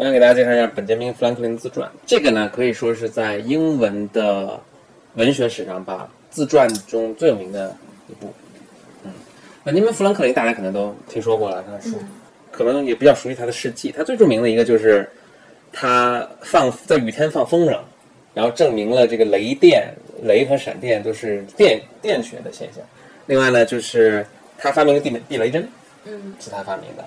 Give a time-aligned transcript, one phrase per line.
[0.00, 1.86] 我想给大家介绍一下本杰明·富兰克林自传。
[2.06, 4.58] 这个呢，可以说是在英文的
[5.16, 7.76] 文学史上吧，自传中最有名的
[8.08, 8.32] 一部。
[9.04, 9.12] 嗯，
[9.62, 11.98] 本杰明·富兰克林大家可能都听说过了，他的书，
[12.50, 13.92] 可能也比较熟悉他的事迹。
[13.94, 15.06] 他最著名的一个就是
[15.70, 17.78] 他放在雨天放风筝，
[18.32, 19.92] 然后证明了这个雷电、
[20.22, 22.82] 雷和闪电都是电电学的现象。
[23.26, 24.24] 另外呢，就是
[24.56, 25.68] 他发明了地地雷针，
[26.06, 27.04] 嗯，是他发明的。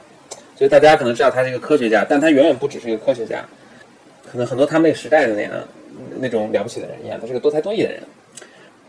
[0.55, 3.43] 所以大家可能知道他是一个科学家，但他远远不只是一个科学家，
[4.31, 5.51] 可能很多他们那个时代的那样
[6.19, 8.01] 那种了不起的人一样，他是个多才多艺的人。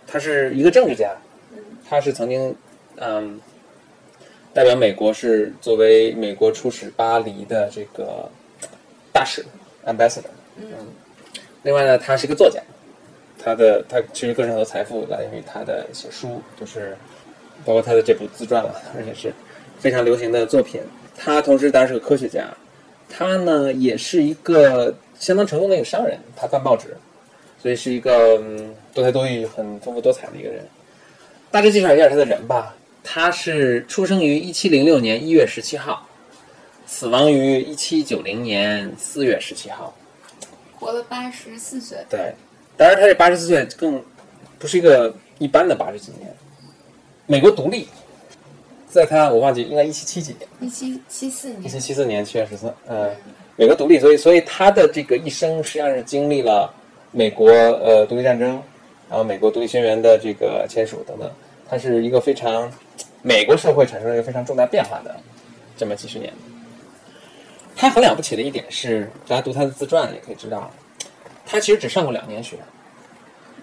[0.06, 1.12] 他是一个政治家，
[1.88, 2.54] 他是曾经
[2.96, 3.40] 嗯
[4.52, 8.30] 代表美国是作为美国出使巴黎的这个
[9.12, 9.44] 大使
[9.86, 10.30] ambassador。
[10.56, 10.66] 嗯，
[11.62, 12.60] 另外呢，他是一个作家，
[13.42, 16.96] 他的他其实个人很多财富来源于他的写书，就是
[17.64, 19.32] 包括他的这部自传了， 而且是
[19.80, 20.80] 非常流行的作品。
[21.16, 22.46] 他同时当然是个科学家，
[23.08, 26.96] 他呢也是一个相当成功的一个商人，他办报纸，
[27.60, 30.64] 所以是一个、嗯、多才多艺、很丰富多彩的一个人。
[31.50, 36.06] 大致介绍一下他的人吧，他是出生于一七零六年一月十七号，
[36.86, 39.96] 死亡于一七九零年四月十七号。
[40.76, 42.34] 活了八十四岁，对，
[42.76, 44.02] 当然他这八十四岁更
[44.58, 46.34] 不是一个一般的八十几年。
[47.26, 47.88] 美国独立，
[48.94, 50.48] 在他我忘记应该一七七几年。
[50.60, 51.58] 一七七四年。
[51.58, 53.10] 一年，七七四年七月十四，呃，
[53.56, 56.72] 美国独立，所以所以他的这个一生实际上是经历了
[57.10, 58.50] 美国呃独立战争，
[59.10, 61.28] 然后美国独立宣言的这个签署等等，
[61.68, 62.72] 他是一个非常
[63.20, 65.12] 美国社会产生了一个非常重大变化的
[65.76, 66.32] 这么几十年。
[67.74, 70.70] 他很了不起的一点是，大家读他的自传也可以知道，
[71.44, 72.58] 他其实只上过两年学，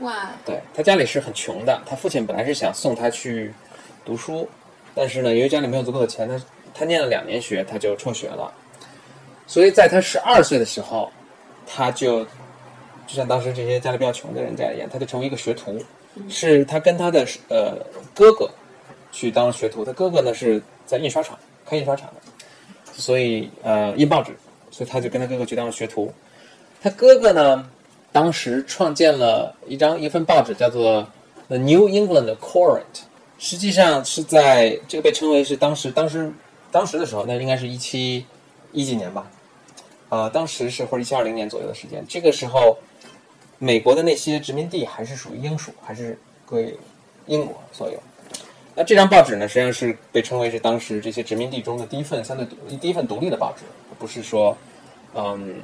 [0.02, 3.54] 哇，对他家里是很穷的，他父亲本来是想送他去
[4.04, 4.50] 读书，
[4.94, 6.42] 但是呢，由于家里没有足够的钱，他
[6.74, 8.52] 他念了两年学，他就辍学了。
[9.48, 11.12] 所以在他十二岁的时候，
[11.66, 12.24] 他就
[13.06, 15.78] 就像当时这些家里比较穷的人家一样，他就成为一个学徒，
[16.30, 17.78] 是他跟他的呃
[18.14, 18.50] 哥哥
[19.12, 22.22] 去当学徒，他哥哥呢是在印刷厂开印刷厂的，
[22.94, 24.34] 所以呃印报纸，
[24.72, 26.14] 所以他就跟他哥哥去当了学徒。
[26.82, 27.70] 他哥哥呢，
[28.12, 31.02] 当时创建了一张一份报纸，叫做
[31.48, 32.80] 《The New England Courant》，
[33.44, 36.32] 实际上是在这个被称为是当时当时
[36.72, 38.24] 当时的时候，那应该是一七
[38.72, 39.28] 一几年吧，
[40.10, 42.06] 呃，当时是或者一七二零年左右的时间。
[42.08, 42.78] 这个时候，
[43.58, 46.16] 美国的那些殖民地还是属于英属，还是
[46.46, 46.78] 归
[47.26, 48.00] 英国所有。
[48.76, 53.64] 那这张报纸呢，实际上是被称为是当时这些殖民地中的第一份相对独第一份独立的报纸，
[53.98, 54.56] 不是说，
[55.16, 55.56] 嗯，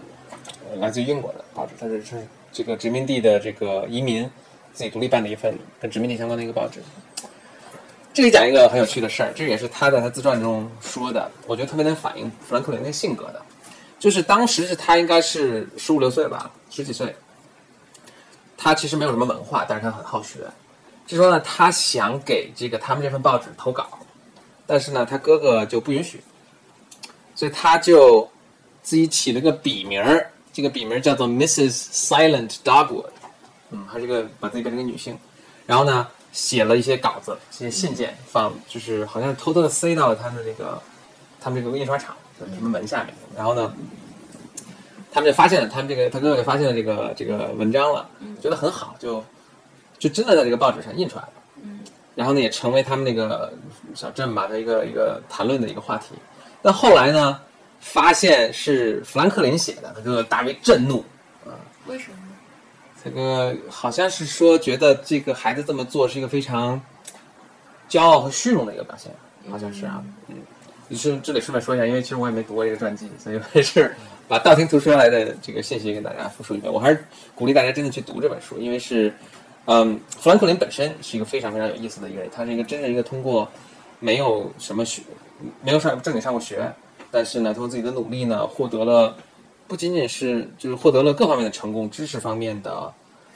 [0.77, 4.27] 来自于英国的报纸，它是是这个殖民地的这个移民
[4.73, 6.81] 自己独立办的一份跟殖民地相关的一个报纸。
[8.17, 13.39] 这里讲一个很有趣的事儿，这也是他在他自传中说的，我觉得特别能反映富兰克林的性格的，
[13.99, 17.15] 就是当时是他应该是十五六岁吧，十几岁，
[18.57, 20.39] 他其实没有什么文化，但是他很好学。
[21.05, 23.87] 就说呢，他想给这个他们这份报纸投稿，
[24.65, 26.19] 但是呢，他哥哥就不允许，
[27.35, 28.27] 所以他就
[28.81, 31.71] 自己起了个笔名儿，这个笔名叫做 Mrs.
[31.93, 33.11] Silent Dogwood，
[33.69, 35.15] 嗯，还是个把自己变成个女性，
[35.67, 40.79] 然后呢，写了一些稿子，一些信件放，就是好像偷偷的塞到了他的那个
[41.41, 43.73] 他们这个印刷厂的什么门下面，然后呢，
[45.11, 48.07] 他们就发现了他们这个他哥哥就发现了这个这个文章了，
[48.39, 49.23] 觉得很好，就
[49.97, 51.29] 就真的在这个报纸上印出来了。
[52.13, 53.51] 然后呢，也成为他们那个
[53.95, 56.13] 小镇吧的一个一个谈论的一个话题。
[56.61, 57.39] 但后来呢，
[57.79, 61.03] 发现是富兰克林写的，他哥哥大为震怒
[61.47, 61.57] 啊。
[61.87, 62.26] 为什么？
[63.03, 66.81] 这个好像是说觉得这个孩子这么做是一个非常
[67.89, 69.11] 骄傲和虚荣的一个表现，
[69.49, 70.03] 好像是啊。
[70.27, 70.35] 嗯，
[70.87, 73.95] 你是这里顺便说一下，因为其实我也没读过这个传记，所以还是
[74.27, 76.71] 把道听途说来的这个信息跟大家复述一遍。
[76.71, 79.13] 我还是鼓励大家真的去读这本书，因为是，
[79.65, 83.47] 嗯，富兰克林本身是一个非常非常有意思的一个人，他是一个真正一个通过
[83.99, 85.01] 没有什么学，
[85.61, 86.69] 没有上正经上过学，
[87.09, 89.15] 但是呢，通过自己的努力呢，获得了
[89.67, 92.93] 不仅仅是就是获得了各方面的成功，知识方面的，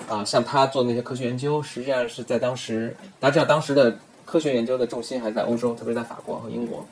[0.08, 6.86] 啊、像他做那些科学研究，实际上是在当时，大家知道当时的科学研究的重心还在欧洲，特别在法国和英国。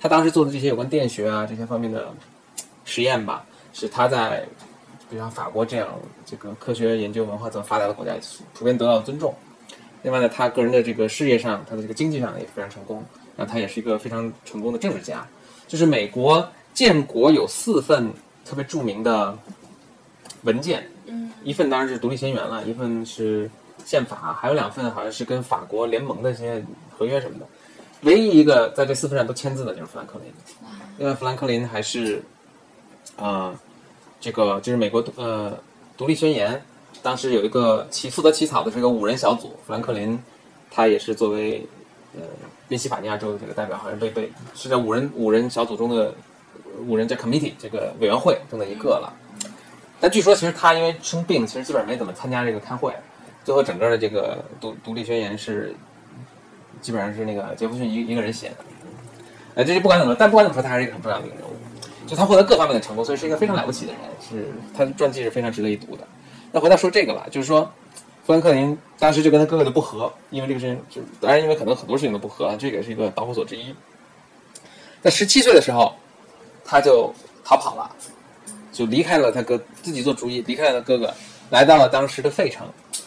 [0.00, 2.08] 他当时做的这些有关电学啊这些方面的
[2.84, 4.46] 实验吧，是他在
[5.10, 5.88] 比如像法国这样
[6.24, 8.12] 这个科学研究文化这么发达的国家
[8.54, 9.34] 普遍得到尊重。
[10.02, 13.04] 另外呢，他个人的这个事业上，他的这个经济上也非常成功。
[13.34, 15.26] 那他也是一个非常成功的政治家。
[15.66, 18.10] 就是美国建国有四份
[18.48, 19.36] 特别著名的
[20.42, 23.50] 文件，嗯，一份当然是独立宣言了，一份是
[23.84, 26.64] 宪法，还有两份好像是跟法国联盟的一些
[26.96, 27.46] 合约什么的。
[28.02, 30.32] 唯一一个在这四份上都签字的就是富兰克林。
[30.98, 32.22] 因为富兰克林还是，
[33.16, 33.54] 啊、
[34.20, 35.56] 这个就是美国呃
[35.96, 36.60] 独立宣言，
[37.02, 40.18] 当时有一个起负责起草的这个五人小组，富兰克林
[40.70, 41.66] 他也是作为
[42.14, 42.22] 呃
[42.68, 46.14] 宾夕法尼亚州的这个代表，好像被被是在五人五人小组中的
[46.86, 49.12] 五人叫 committee 这个委员会中的一个了。
[50.00, 52.94] 但据说其实他因为生病，其实基本上没怎么参加这个开会，
[53.44, 55.74] 最后整个的这个独独立宣言是
[56.80, 58.56] 基本上是那个杰弗逊一一个人写的。
[59.54, 61.52] 呃，这就不管怎么，但不管怎么说，他还是一个很重要的一个人物。
[62.06, 66.06] 就他获得各方面的成功，所以是一个非常了不起的人，是他的传记是非常值得一读的。
[66.52, 67.70] 那回到说这个吧，就是说，
[68.24, 73.74] 富兰克林当时就跟他哥哥就不和，因为这个事情，就当然因为可能很多事情都不和，这个也是一个导火索之一。
[75.02, 75.94] 在十七岁的时候，
[76.70, 77.10] 他就
[77.42, 77.90] 逃跑了，
[78.70, 81.14] 就离开了他哥，自己做主意离开了哥哥，
[81.48, 82.66] 来到了当时的费城。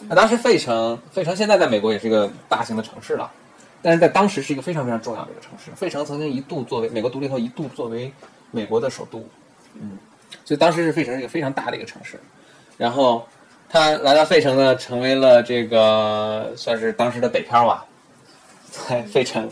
[0.09, 3.31] 那当时费城，费城现在在美国也是一个大型的城市了。
[3.83, 8.11] 但是在当时是一个非常非常重要的一个城市，费城曾经一度作为美国独立后一度作为
[8.49, 9.23] 美国的首都，
[9.75, 9.97] 嗯，
[10.43, 12.19] 所以当时是费城是一个非常大的一个城市。
[12.77, 13.27] 然后
[13.69, 17.85] 他来到费城呢，成为了这个算是当时的北漂吧，
[18.71, 19.47] 在费城，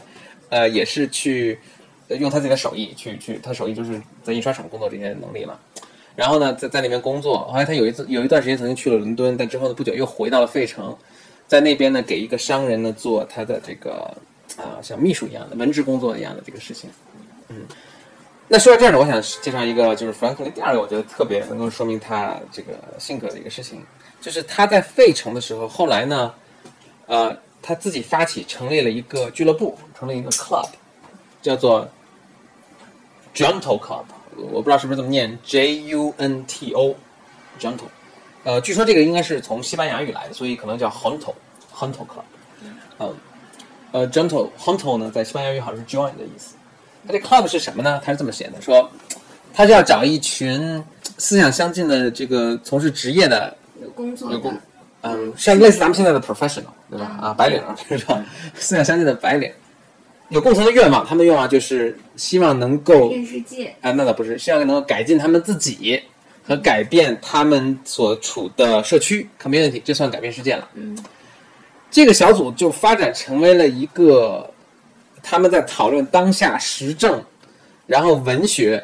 [0.49, 1.59] 呃，也是去
[2.17, 5.57] 用他自己的手艺去去，他手艺就是在印刷厂工作这些能力嘛。
[6.15, 10.95] 然后呢，在在那边工作，后来他有一次有一段时间曾经去了伦敦，但之后呢不久又回到了费城。
[11.47, 14.15] 在那边呢，给一个商人呢做他的这个
[14.57, 16.89] 啊，像秘书一样的文职工作一样的这个事情。
[17.47, 17.57] 嗯，
[18.47, 23.81] 那说到这儿呢，我想介绍一个，就是弗兰克林第二个，我觉得特别能够说明他这个性格的一个事情，
[24.21, 26.33] 就是他在费城的时候，后来呢，
[27.07, 30.67] 呃，他自己发起成立了一个俱乐部，成立一个 club，
[31.41, 31.89] 叫做
[33.33, 34.03] Junto Club，
[34.35, 37.83] 我不知道是不是这么念，J U N T O，Junto。
[38.43, 42.23] 呃，据说这个应该是从西班牙语来的，所以可能叫 Junto，Junto Club。
[42.99, 43.15] 嗯，
[43.91, 46.55] 呃，Junto Junto 呢，在西班牙语好像是 join 的意思。
[47.07, 48.01] 它这 club 是什么呢？
[48.03, 48.89] 它是这么写的，说
[49.53, 50.83] 他是要找一群
[51.17, 54.59] 思想相近的这个从事职业的有工作有工的，
[55.01, 57.17] 嗯，像类似咱们现在的 professional，对吧？
[57.21, 58.21] 啊，白领是吧？
[58.53, 59.51] 思想相近的白领，
[60.29, 66.01] 有共同的愿望，他们的愿望就是希望能够电世界，啊，那倒不是，希望能够改进他们自己
[66.43, 70.69] 和改变他们所处的社区 community，这算改变世界了。
[70.75, 70.97] 嗯，
[71.89, 74.47] 这个小组就发展成为了一个
[75.23, 77.23] 他们在讨论当下时政，
[77.87, 78.83] 然后文学、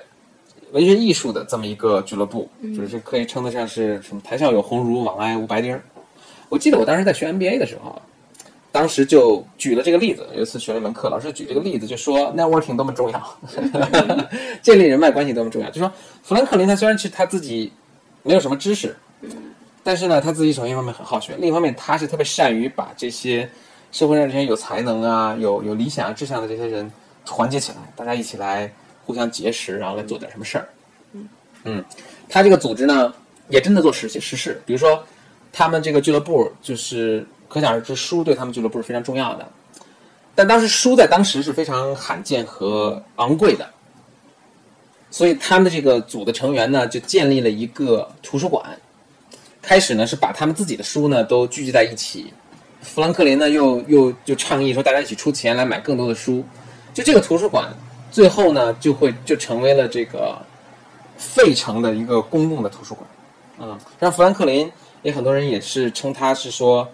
[0.72, 5.84] 文学艺术的这么一个俱乐部，就是可以称得上是什么“台上有鸿儒，往来无白丁儿”。
[6.50, 8.02] 我记得我当时在学 MBA 的时候，
[8.76, 10.28] 当时就举了这个例子。
[10.36, 13.38] 有一次学了一门课，老师举这个例子，就说 networking 多么重要，
[14.62, 15.70] 建立人脉关系多么重要。
[15.70, 15.90] 就说
[16.24, 17.72] 富兰克林他虽然是他自己
[18.22, 18.94] 没有什么知识，
[19.82, 23.50] 但是呢，他自己首先一方面很好学，另一方面他是特别善于把这些
[23.94, 26.92] 社会上这些有才能啊、有有理想啊、志向的这些人
[27.26, 28.70] 团结起来，大家一起来
[29.06, 30.68] 互相结识，然后来做点什么事儿。
[31.64, 31.82] 嗯，
[32.28, 33.14] 他这个组织呢，
[33.48, 35.02] 也真的做实实事，比如说
[35.54, 39.48] 他们这个俱乐部，就是可想而知，书对他们俱乐部是非常重要的。
[40.34, 43.70] 但当时书在当时是非常罕见和昂贵的，
[45.10, 48.78] 所以他们的这个组的成员呢，就建立了一个图书馆。
[49.62, 52.32] 开始呢是把他们自己的书呢都聚集在一起，
[52.82, 56.46] 富兰克林呢又又就倡议说大家一起出钱来买更多的书，
[56.94, 57.74] 就这个图书馆
[58.12, 60.38] 最后呢就会就成为了这个
[61.18, 63.08] 费城的一个公共的图书馆。
[63.58, 66.88] 嗯，让富兰克林也很多人也是称他是说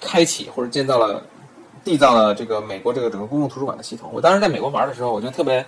[0.00, 1.22] 开启或者建造了
[1.84, 4.10] 缔造了这个美国这个整个公共图书馆的系统。
[4.12, 5.64] 我当时在美国玩的时候，我觉得特别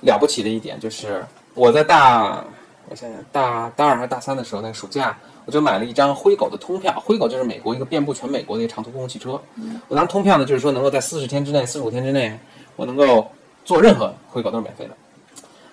[0.00, 2.44] 了不起的一点就是我在大
[2.88, 6.92] 我想想大大二还是大三的时候，那个暑假我就买了一张灰狗的通票。
[7.04, 9.40] 灰狗就是美国一个遍布全美国的一个长途公共汽车。
[9.88, 12.38] 我当时通票呢，就是说能够在四十天之内、四十五天之内，
[12.76, 13.30] 我能够
[13.64, 14.96] 坐任何灰狗都是免费的。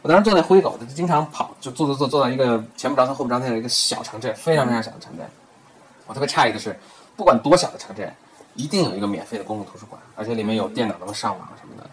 [0.01, 5.25] 我当时坐那灰狗，就经常跑，就坐坐坐坐到一个前不着村后不着店的一个小城镇，非常非常小的城镇。
[6.07, 6.77] 我特别诧异的是，
[7.15, 8.12] 不管多小的城镇，
[8.55, 11.89] 一定有一个免费的公共图书馆，而且里面有电脑能上网什么的，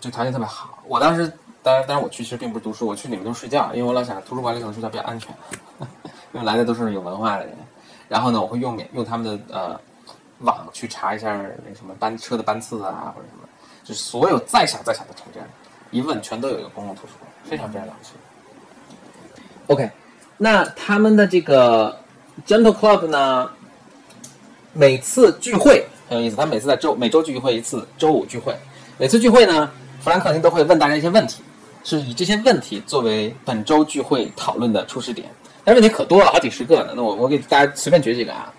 [0.00, 0.78] 就条件特别好。
[0.86, 5.34] 我当时，当然，当然我去其实并不是读书，我去里面都睡觉，因为我老想图书馆里可能睡觉比较安全，
[6.32, 7.54] 因为来的都是有文化的人。
[8.08, 9.80] 然后呢，我会用免用他们的呃
[10.40, 11.36] 网去查一下
[11.66, 13.48] 那什么班车的班次啊，或者什么，
[13.84, 15.42] 就所有再小再小的城镇，
[15.90, 18.12] 一问全都有一个公共图书馆，非常非常了不起。
[19.66, 19.90] OK，
[20.38, 21.98] 那他们的这个
[22.46, 23.50] Gentle Club 呢，
[24.78, 28.54] 每次聚会很有意思，他每次在周每周聚会一次，周五聚会。
[28.96, 29.68] 每次聚会呢，
[30.00, 31.42] 弗兰克林都会问大家一些问题，
[31.82, 35.28] 是以这些问题作为本周聚会讨论的出始点。
[35.64, 36.92] 但问题可多了，好几十个呢。
[36.94, 38.54] 那我我给大家随便举几个啊。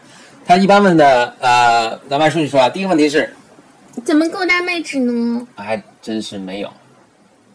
[0.45, 2.67] 他一般问的，呃，咱们按顺序说啊。
[2.67, 3.33] 第一个问题是，
[4.03, 5.47] 怎么购大妹纸呢？
[5.55, 6.69] 还真是没有。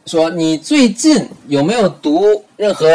[0.07, 2.89] 说你最近有没有读任何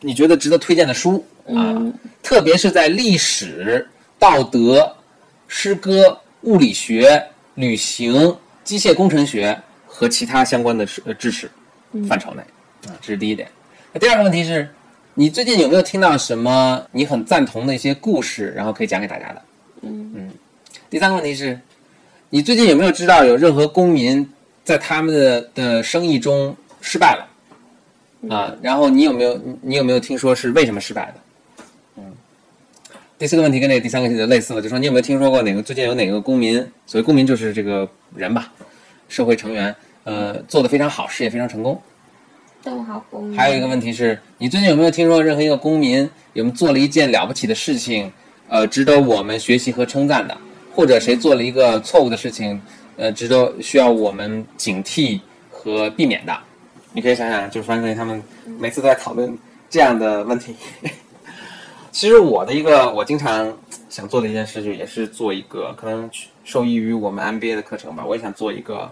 [0.00, 1.92] 你觉得值得推荐的书啊，嗯
[2.22, 3.86] 特别是在历史、
[4.18, 4.90] 道德、
[5.54, 7.22] 诗歌、物理学、
[7.56, 9.56] 旅行、机械工程学
[9.86, 11.48] 和其他相关的知呃知识
[12.08, 12.40] 范畴内
[12.88, 13.46] 啊，这是第一点。
[13.92, 14.66] 那第二个问题是，
[15.12, 19.42] 你最近有没有听到什么你很赞同的一些故事，然后可以讲给大家的？
[19.82, 20.30] 嗯嗯
[20.88, 21.60] 第三个问题是，
[22.30, 24.26] 你最近有没有知道有任何公民
[24.64, 28.34] 在他们的的生意中失败了？
[28.34, 31.20] 啊，然后你有没有你你有没有听说是为什么失败的？
[33.22, 38.52] 嗯，第四个问题跟这个第三个就类似了，就说你有没有听说过哪个最近有哪个公民，所谓公民就是这个人吧，
[39.08, 41.80] 社会成员，呃，做的非常好，事业非常成功。
[42.64, 43.38] 逗号公民。
[43.38, 45.98] 还有一个问题是，你最近有没有听说任何一个公民
[46.32, 48.10] 有没有做了一件了不起的事情，
[48.48, 50.36] 呃，值得我们学习和称赞的，
[50.74, 52.60] 或者谁做了一个错误的事情，
[52.96, 56.36] 呃，值得需要我们警惕和避免的？
[56.92, 58.20] 你可以想想，就是范克林他们
[58.58, 59.38] 每次都在讨论
[59.70, 60.56] 这样的问题。
[61.92, 63.54] 其实我的一个我经常
[63.90, 66.10] 想做的一件事，就也是做一个可能
[66.42, 68.90] 受益于我们 MBA 的课程吧，我也想做一个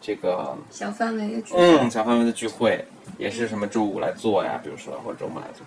[0.00, 2.84] 这个小范围的聚嗯，小范围的聚会
[3.16, 5.64] 也是什么周五来做呀，比如说或者周末来做。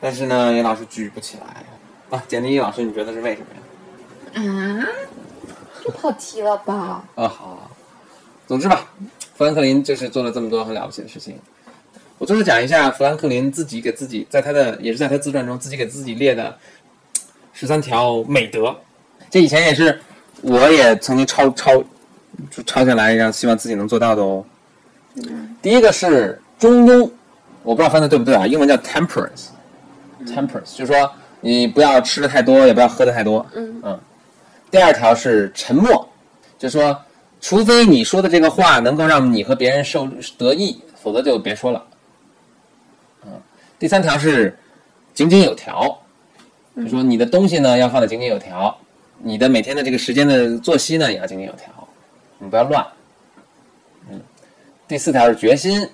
[0.00, 1.64] 但是呢，也老师聚不起来。
[2.10, 4.82] 啊，简历老师，你觉得是为什么呀？
[4.82, 4.86] 啊，
[5.84, 7.04] 这跑题了吧？
[7.14, 7.70] 啊，好。
[8.46, 8.86] 总之吧，
[9.36, 11.38] 富兰克林就是做了这么多很了不起的事情。
[12.24, 16.56] 我最后讲一下富兰克林自己给自己在他的也是在他自传中自己给自己列的
[17.52, 18.74] 十三条美德。
[19.28, 20.00] 这以前也是
[20.40, 21.70] 我也曾经抄抄
[22.50, 24.42] 就抄下来，让希望自己能做到的哦。
[25.60, 27.10] 第一个是中庸，
[27.62, 28.46] 我不知道翻的对不对啊？
[28.46, 29.48] 英文叫 temperance。
[30.24, 31.12] temperance 就是说
[31.42, 33.44] 你不要吃的太多，也不要喝的太多。
[33.54, 34.00] 嗯
[34.70, 36.08] 第二条是沉默，
[36.58, 36.98] 就是说，
[37.42, 41.84] 除非你说的这个话能够让你和别人受得益，否则就别说了。
[43.74, 44.56] 嗯，第三条是
[45.12, 45.98] 井井有条，
[46.76, 48.76] 就说你的东西呢要放的井井有条，
[49.18, 51.66] 你的每天的这个时间的作息呢也要井井有条，
[52.38, 52.86] 你不要乱。
[54.10, 54.20] 嗯，
[54.86, 55.88] 第四条是决心，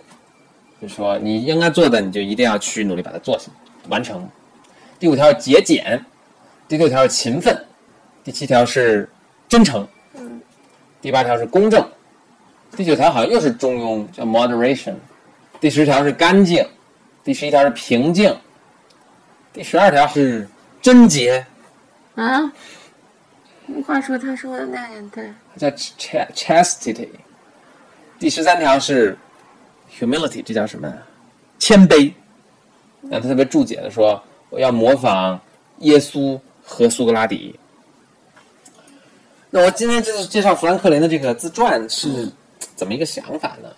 [0.80, 3.38] 就说你应该做的你就一定要去努力把它做
[3.88, 4.28] 完成。
[4.99, 6.04] 第五条是节俭，
[6.68, 7.64] 第六条是勤奋，
[8.22, 9.08] 第七条是
[9.49, 10.40] 真诚，嗯。
[11.02, 11.82] 第八条是公正，
[12.76, 14.92] 第九条好像又是中庸，叫 moderation，
[15.58, 16.62] 第十条是干净，
[17.30, 18.37] 第十一条是平静，
[19.52, 20.49] 第十二条是
[20.82, 21.46] 贞洁，
[22.16, 22.52] 啊，
[23.87, 25.32] 话说他说的那也对。
[25.56, 27.08] 叫 ch- chastity，
[28.18, 29.16] 第十三条是
[29.96, 30.92] humility，这叫什么？
[31.60, 32.12] 谦卑。
[33.00, 35.40] 那他特别注解的说，我要模仿
[35.78, 37.56] 耶稣和苏格拉底。
[39.50, 42.28] 那我今天就是介绍富兰克林的这个自传是
[42.75, 43.68] 怎么一个想法呢？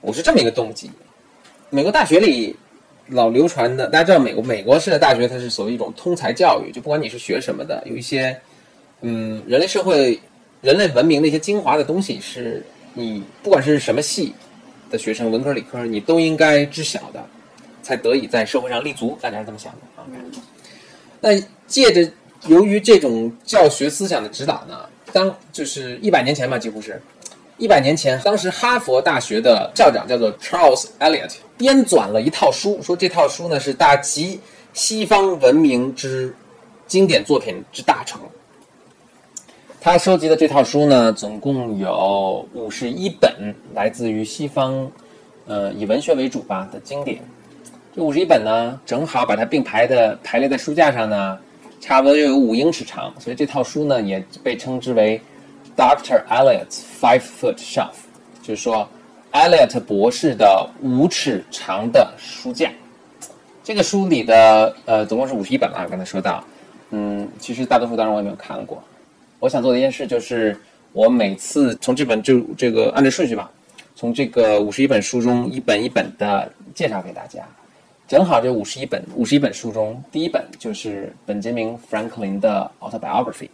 [0.00, 0.90] 我是这么一个动机：
[1.70, 2.54] 美国大学里
[3.08, 8.36] 老流传的，大家知道美国美国式的大学它是所谓一种通才教育，就不管你是学什么的，有一些
[9.00, 10.20] 嗯人类社会、
[10.60, 14.32] 人类文明的一些精华的东西，是你不管是什么系
[14.90, 17.24] 的学生，文科理科，你都应该知晓的，
[17.82, 19.18] 才得以在社会上立足。
[19.20, 20.06] 大家是这么想的啊？
[21.20, 21.30] 那
[21.66, 22.08] 借着
[22.46, 27.00] 由于这种教学思想的指导呢，当就是一百年前吧，几乎是
[27.58, 34.38] 一百年前，当时哈佛大学的校长叫做 Charles Eliot，编纂了一套书，说这套书呢是大集
[34.74, 36.34] 西方文明之
[36.86, 38.20] 经典作品之大成。
[39.80, 44.90] 他收集的这套书呢，总共有五十一本，来自于西方，
[45.46, 47.22] 呃，以文学为主吧的经典。
[47.94, 51.38] 这五十一本呢，正好把它并排的排列在书架上呢，
[51.80, 55.18] 差不多又有五英尺长，所以这套书呢也被称之为
[55.76, 57.94] Doctor Elliot's Five Foot Shelf，
[58.42, 58.88] 就是说
[59.32, 62.70] Elliot 博士的五尺长的书架。
[63.64, 66.44] 这个书里的呃总共是五十一本了，刚才说到，
[66.90, 68.82] 嗯，其实大多数当然我也没有看过。
[69.40, 70.56] 我想做的一件事就是，
[70.92, 73.50] 我每次从这本就这个按照顺序吧，
[73.94, 77.40] 从这个五十一本书中一本一本的介绍给大家。
[78.08, 83.48] 正好这五十一本五十一本书中，第一本就是本杰明·富兰克林的 autobiography。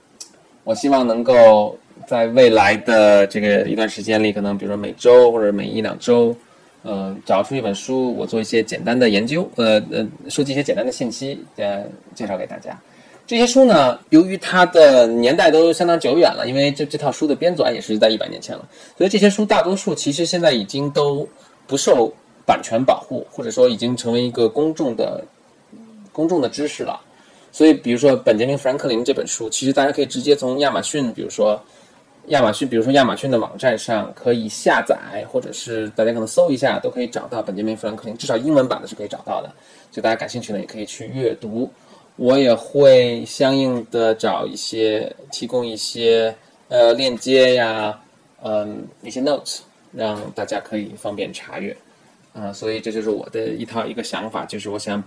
[0.62, 6.34] 我希望能够在未来的这个一段时间里，可能比如说每周或者每一两周，
[6.82, 12.78] 呃，找出一本书，我做一些简单的研究，呃呃，收集一些简单的信息，呃，介绍给大家。
[13.26, 18.68] 这些书呢，由于它的年代都相当久远了，因为这这套书的编纂也是在一百年前了，
[18.98, 21.26] 所以这些书大多数其实现在已经都
[21.66, 22.12] 不受
[22.44, 25.24] 版权保护，或者说已经成为一个公众的
[26.12, 27.00] 公众的知识了。
[27.54, 31.62] 所以，比如说本杰明·富兰克林这本书，其实大家可以直接从亚马逊，比如说
[32.28, 39.52] 亚马逊，比如说亚马逊的网站上可以下载，或者是大家可能搜一下，都可以找到本杰明·富兰克林，至少英文版的是可以找到的。
[39.90, 41.70] 就大家感兴趣呢，也可以去阅读。
[42.16, 46.34] 我也会相应的找一些提供一些
[46.68, 47.98] 呃链接呀，
[48.42, 49.60] 嗯，一些 notes，
[49.92, 51.76] 让大家可以方便查阅。
[52.34, 55.02] 啊、所以这就是我的一套一个想法，就是我想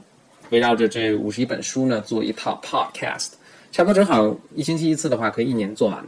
[0.50, 3.30] 围绕着这五十一本书呢，做一套 podcast，
[3.72, 6.06] 差不多正好一星期一次的话，可以一年做完。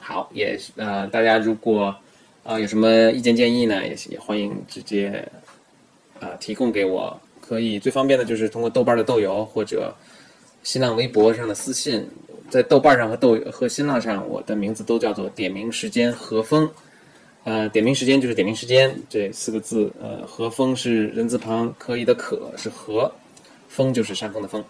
[0.00, 1.94] 好，也呃，大家如果
[2.42, 5.28] 啊、有什么意见建议呢，也也欢迎直接
[6.18, 7.16] 啊、提供给我。
[7.40, 9.92] 可以最方便的就是通过豆瓣的豆油或者
[10.62, 12.06] 新浪微博上的私信，
[12.48, 16.70] 在豆瓣上和豆和新浪上，我的名字都叫做点名时间何风。
[17.44, 23.10] 呃，点名时间就是点名时间这四个字，呃，何风是人字旁，可以的可是何，
[23.68, 24.62] 风就是山峰的风。